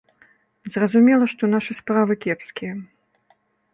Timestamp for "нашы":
1.55-1.77